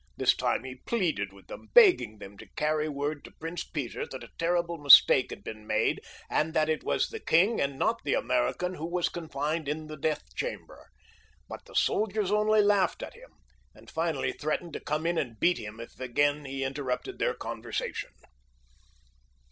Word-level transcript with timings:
This 0.17 0.35
time 0.35 0.63
he 0.63 0.81
pleaded 0.87 1.31
with 1.31 1.45
them, 1.45 1.69
begging 1.75 2.17
them 2.17 2.35
to 2.39 2.47
carry 2.55 2.89
word 2.89 3.23
to 3.23 3.29
Prince 3.39 3.63
Peter 3.63 4.03
that 4.07 4.23
a 4.23 4.31
terrible 4.39 4.79
mistake 4.79 5.29
had 5.29 5.43
been 5.43 5.67
made, 5.67 6.01
and 6.27 6.55
that 6.55 6.69
it 6.69 6.83
was 6.83 7.09
the 7.09 7.19
king 7.19 7.61
and 7.61 7.77
not 7.77 7.99
the 8.03 8.15
American 8.15 8.73
who 8.73 8.87
was 8.89 9.09
confined 9.09 9.67
in 9.69 9.85
the 9.85 9.97
death 9.97 10.23
chamber. 10.35 10.89
But 11.47 11.65
the 11.65 11.75
soldiers 11.75 12.31
only 12.31 12.63
laughed 12.63 13.03
at 13.03 13.13
him, 13.13 13.29
and 13.75 13.91
finally 13.91 14.31
threatened 14.31 14.73
to 14.73 14.79
come 14.79 15.05
in 15.05 15.19
and 15.19 15.39
beat 15.39 15.59
him 15.59 15.79
if 15.79 15.91
he 15.93 16.03
again 16.03 16.47
interrupted 16.47 17.19
their 17.19 17.35
conversation. 17.35 18.09